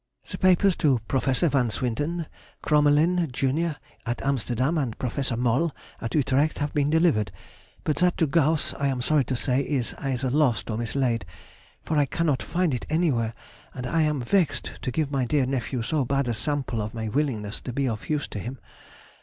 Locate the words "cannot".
12.07-12.41